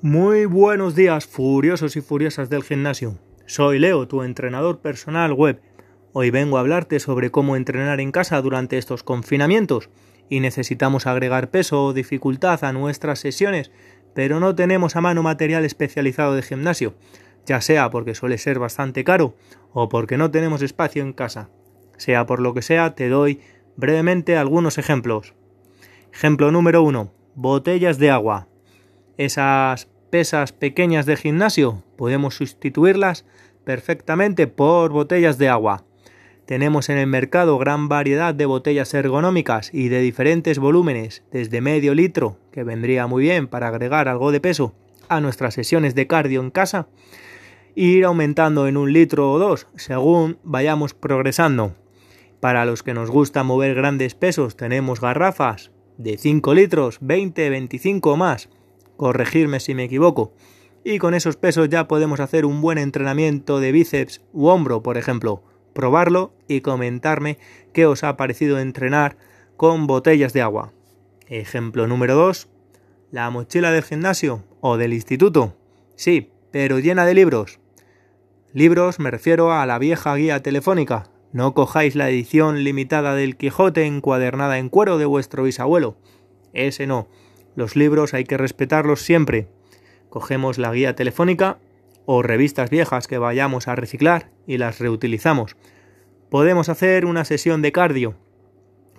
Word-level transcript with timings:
Muy 0.00 0.44
buenos 0.44 0.94
días, 0.94 1.26
furiosos 1.26 1.96
y 1.96 2.00
furiosas 2.00 2.48
del 2.48 2.62
gimnasio. 2.62 3.18
Soy 3.46 3.80
Leo, 3.80 4.06
tu 4.06 4.22
entrenador 4.22 4.78
personal 4.78 5.32
web. 5.32 5.60
Hoy 6.12 6.30
vengo 6.30 6.56
a 6.56 6.60
hablarte 6.60 7.00
sobre 7.00 7.32
cómo 7.32 7.56
entrenar 7.56 7.98
en 7.98 8.12
casa 8.12 8.40
durante 8.40 8.78
estos 8.78 9.02
confinamientos 9.02 9.90
y 10.28 10.38
necesitamos 10.38 11.08
agregar 11.08 11.50
peso 11.50 11.84
o 11.84 11.92
dificultad 11.92 12.62
a 12.62 12.72
nuestras 12.72 13.18
sesiones, 13.18 13.72
pero 14.14 14.38
no 14.38 14.54
tenemos 14.54 14.94
a 14.94 15.00
mano 15.00 15.24
material 15.24 15.64
especializado 15.64 16.36
de 16.36 16.42
gimnasio, 16.42 16.94
ya 17.44 17.60
sea 17.60 17.90
porque 17.90 18.14
suele 18.14 18.38
ser 18.38 18.60
bastante 18.60 19.02
caro 19.02 19.34
o 19.72 19.88
porque 19.88 20.16
no 20.16 20.30
tenemos 20.30 20.62
espacio 20.62 21.02
en 21.02 21.12
casa. 21.12 21.50
Sea 21.96 22.24
por 22.24 22.38
lo 22.38 22.54
que 22.54 22.62
sea, 22.62 22.94
te 22.94 23.08
doy 23.08 23.40
brevemente 23.74 24.36
algunos 24.36 24.78
ejemplos. 24.78 25.34
Ejemplo 26.12 26.52
número 26.52 26.84
1. 26.84 27.12
Botellas 27.34 27.98
de 27.98 28.10
agua 28.12 28.47
esas 29.18 29.88
pesas 30.10 30.52
pequeñas 30.52 31.04
de 31.04 31.16
gimnasio 31.16 31.82
podemos 31.96 32.36
sustituirlas 32.36 33.26
perfectamente 33.64 34.46
por 34.46 34.90
botellas 34.90 35.36
de 35.36 35.48
agua. 35.48 35.84
Tenemos 36.46 36.88
en 36.88 36.96
el 36.96 37.06
mercado 37.06 37.58
gran 37.58 37.88
variedad 37.88 38.34
de 38.34 38.46
botellas 38.46 38.94
ergonómicas 38.94 39.68
y 39.74 39.88
de 39.88 40.00
diferentes 40.00 40.58
volúmenes, 40.58 41.22
desde 41.30 41.60
medio 41.60 41.94
litro, 41.94 42.38
que 42.52 42.64
vendría 42.64 43.06
muy 43.06 43.24
bien 43.24 43.48
para 43.48 43.68
agregar 43.68 44.08
algo 44.08 44.32
de 44.32 44.40
peso 44.40 44.74
a 45.10 45.20
nuestras 45.20 45.52
sesiones 45.52 45.94
de 45.94 46.06
cardio 46.06 46.40
en 46.40 46.50
casa, 46.50 46.88
e 47.76 47.82
ir 47.82 48.04
aumentando 48.06 48.66
en 48.66 48.78
un 48.78 48.92
litro 48.92 49.30
o 49.30 49.38
dos 49.38 49.66
según 49.76 50.38
vayamos 50.42 50.94
progresando. 50.94 51.74
Para 52.40 52.64
los 52.64 52.82
que 52.82 52.94
nos 52.94 53.10
gusta 53.10 53.42
mover 53.42 53.74
grandes 53.74 54.14
pesos 54.14 54.56
tenemos 54.56 55.00
garrafas 55.00 55.70
de 55.98 56.16
5 56.16 56.54
litros, 56.54 56.98
20, 57.00 57.50
25 57.50 58.12
o 58.12 58.16
más, 58.16 58.48
corregirme 58.98 59.60
si 59.60 59.74
me 59.74 59.84
equivoco. 59.84 60.34
Y 60.84 60.98
con 60.98 61.14
esos 61.14 61.36
pesos 61.36 61.70
ya 61.70 61.88
podemos 61.88 62.20
hacer 62.20 62.44
un 62.44 62.60
buen 62.60 62.76
entrenamiento 62.76 63.60
de 63.60 63.72
bíceps 63.72 64.20
u 64.34 64.48
hombro, 64.48 64.82
por 64.82 64.98
ejemplo. 64.98 65.42
Probarlo 65.72 66.34
y 66.46 66.60
comentarme 66.60 67.38
qué 67.72 67.86
os 67.86 68.04
ha 68.04 68.18
parecido 68.18 68.58
entrenar 68.58 69.16
con 69.56 69.86
botellas 69.86 70.34
de 70.34 70.42
agua. 70.42 70.72
Ejemplo 71.28 71.86
número 71.86 72.14
2. 72.14 72.48
La 73.10 73.30
mochila 73.30 73.70
del 73.70 73.82
gimnasio 73.82 74.44
o 74.60 74.76
del 74.76 74.92
instituto. 74.92 75.56
Sí, 75.94 76.30
pero 76.50 76.78
llena 76.78 77.06
de 77.06 77.14
libros. 77.14 77.60
Libros 78.52 78.98
me 78.98 79.10
refiero 79.10 79.52
a 79.52 79.66
la 79.66 79.78
vieja 79.78 80.14
guía 80.14 80.42
telefónica. 80.42 81.10
No 81.32 81.52
cojáis 81.54 81.94
la 81.94 82.08
edición 82.08 82.64
limitada 82.64 83.14
del 83.14 83.36
Quijote 83.36 83.84
encuadernada 83.84 84.58
en 84.58 84.70
cuero 84.70 84.96
de 84.98 85.04
vuestro 85.04 85.42
bisabuelo. 85.42 85.96
Ese 86.54 86.86
no. 86.86 87.08
Los 87.58 87.74
libros 87.74 88.14
hay 88.14 88.22
que 88.22 88.36
respetarlos 88.36 89.02
siempre. 89.02 89.48
Cogemos 90.10 90.58
la 90.58 90.72
guía 90.72 90.94
telefónica 90.94 91.58
o 92.06 92.22
revistas 92.22 92.70
viejas 92.70 93.08
que 93.08 93.18
vayamos 93.18 93.66
a 93.66 93.74
reciclar 93.74 94.30
y 94.46 94.58
las 94.58 94.78
reutilizamos. 94.78 95.56
Podemos 96.30 96.68
hacer 96.68 97.04
una 97.04 97.24
sesión 97.24 97.60
de 97.60 97.72
cardio 97.72 98.14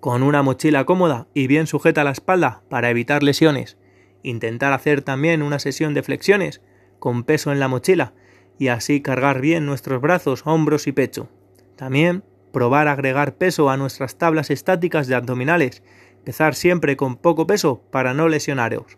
con 0.00 0.22
una 0.22 0.42
mochila 0.42 0.84
cómoda 0.84 1.28
y 1.32 1.46
bien 1.46 1.66
sujeta 1.66 2.02
a 2.02 2.04
la 2.04 2.10
espalda 2.10 2.60
para 2.68 2.90
evitar 2.90 3.22
lesiones. 3.22 3.78
Intentar 4.22 4.74
hacer 4.74 5.00
también 5.00 5.40
una 5.40 5.58
sesión 5.58 5.94
de 5.94 6.02
flexiones 6.02 6.60
con 6.98 7.24
peso 7.24 7.52
en 7.52 7.58
la 7.58 7.68
mochila 7.68 8.12
y 8.58 8.68
así 8.68 9.00
cargar 9.00 9.40
bien 9.40 9.64
nuestros 9.64 10.02
brazos, 10.02 10.42
hombros 10.44 10.86
y 10.86 10.92
pecho. 10.92 11.30
También 11.74 12.22
probar 12.52 12.86
agregar 12.88 13.36
peso 13.36 13.70
a 13.70 13.78
nuestras 13.78 14.18
tablas 14.18 14.50
estáticas 14.50 15.06
de 15.06 15.14
abdominales 15.14 15.82
Empezar 16.22 16.54
siempre 16.54 16.96
con 16.96 17.16
poco 17.16 17.48
peso 17.48 17.82
para 17.90 18.14
no 18.14 18.28
lesionaros. 18.28 18.96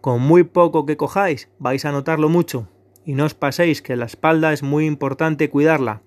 Con 0.00 0.22
muy 0.22 0.44
poco 0.44 0.86
que 0.86 0.96
cojáis 0.96 1.50
vais 1.58 1.84
a 1.84 1.92
notarlo 1.92 2.30
mucho 2.30 2.68
y 3.04 3.12
no 3.12 3.26
os 3.26 3.34
paséis 3.34 3.82
que 3.82 3.96
la 3.96 4.06
espalda 4.06 4.54
es 4.54 4.62
muy 4.62 4.86
importante 4.86 5.50
cuidarla. 5.50 6.00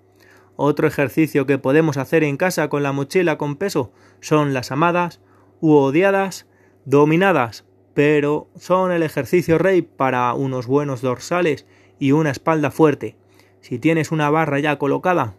Otro 0.56 0.88
ejercicio 0.88 1.46
que 1.46 1.60
podemos 1.60 1.98
hacer 1.98 2.24
en 2.24 2.38
casa 2.38 2.70
con 2.70 2.82
la 2.82 2.92
mochila 2.92 3.38
con 3.38 3.56
peso 3.56 3.92
son 4.20 4.52
las 4.56 4.72
amadas 4.72 5.22
u 5.60 5.74
odiadas 5.74 6.48
dominadas, 6.86 7.64
pero 7.94 8.48
son 8.56 8.92
el 8.92 9.04
ejercicio 9.04 9.60
rey 9.60 9.84
para 9.84 10.34
unos 10.34 10.66
buenos 10.66 11.02
dorsales 11.02 11.68
y 12.00 12.14
una 12.14 12.32
espalda 12.32 12.72
fuerte. 12.72 13.16
Si 13.60 13.78
tienes 13.78 14.12
una 14.12 14.32
barra 14.32 14.58
ya 14.58 14.80
colocada, 14.80 15.36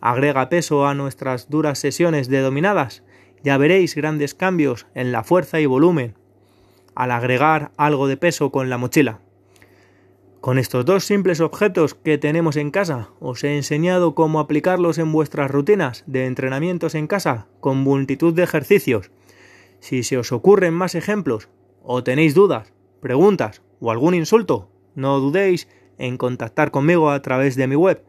agrega 0.00 0.48
peso 0.48 0.86
a 0.86 0.94
nuestras 0.94 1.50
duras 1.50 1.78
sesiones 1.78 2.28
de 2.28 2.40
dominadas 2.40 3.02
ya 3.46 3.56
veréis 3.58 3.94
grandes 3.94 4.34
cambios 4.34 4.86
en 4.96 5.12
la 5.12 5.22
fuerza 5.22 5.60
y 5.60 5.66
volumen 5.66 6.16
al 6.96 7.12
agregar 7.12 7.70
algo 7.76 8.08
de 8.08 8.16
peso 8.16 8.50
con 8.50 8.70
la 8.70 8.76
mochila. 8.76 9.20
Con 10.40 10.58
estos 10.58 10.84
dos 10.84 11.04
simples 11.04 11.40
objetos 11.40 11.94
que 11.94 12.18
tenemos 12.18 12.56
en 12.56 12.72
casa, 12.72 13.10
os 13.20 13.44
he 13.44 13.56
enseñado 13.56 14.16
cómo 14.16 14.40
aplicarlos 14.40 14.98
en 14.98 15.12
vuestras 15.12 15.48
rutinas 15.48 16.02
de 16.08 16.26
entrenamientos 16.26 16.96
en 16.96 17.06
casa 17.06 17.46
con 17.60 17.76
multitud 17.76 18.34
de 18.34 18.42
ejercicios. 18.42 19.12
Si 19.78 20.02
se 20.02 20.18
os 20.18 20.32
ocurren 20.32 20.74
más 20.74 20.96
ejemplos 20.96 21.48
o 21.84 22.02
tenéis 22.02 22.34
dudas, 22.34 22.72
preguntas 23.00 23.62
o 23.78 23.92
algún 23.92 24.14
insulto, 24.14 24.68
no 24.96 25.20
dudéis 25.20 25.68
en 25.98 26.16
contactar 26.16 26.72
conmigo 26.72 27.10
a 27.10 27.22
través 27.22 27.54
de 27.54 27.68
mi 27.68 27.76
web 27.76 28.02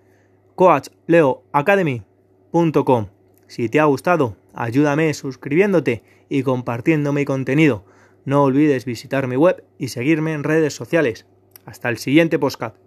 coachleoacademy.com. 0.55 3.16
Si 3.47 3.69
te 3.69 3.79
ha 3.79 3.85
gustado, 3.85 4.35
ayúdame 4.53 5.13
suscribiéndote 5.13 6.03
y 6.29 6.43
compartiendo 6.43 7.13
mi 7.13 7.25
contenido. 7.25 7.85
No 8.25 8.43
olvides 8.43 8.85
visitar 8.85 9.27
mi 9.27 9.37
web 9.37 9.63
y 9.77 9.87
seguirme 9.87 10.33
en 10.33 10.43
redes 10.43 10.73
sociales. 10.73 11.25
Hasta 11.65 11.89
el 11.89 11.97
siguiente 11.97 12.39
podcast. 12.39 12.86